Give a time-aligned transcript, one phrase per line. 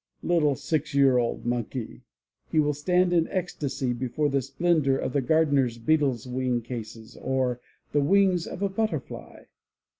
[0.23, 2.01] Little six year old monkey!
[2.51, 7.59] He will stand in ecstasy before the splendor of the gardener beetle's wing cases, or
[7.93, 9.43] the wings of a butterfly.